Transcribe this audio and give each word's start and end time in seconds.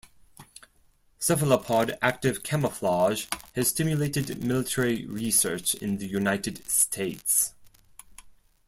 Cephalopod 1.19 1.95
active 2.01 2.41
camouflage 2.41 3.27
has 3.53 3.67
stimulated 3.67 4.43
military 4.43 5.05
research 5.05 5.75
in 5.75 5.99
the 5.99 6.07
United 6.07 6.67
States. 6.67 7.53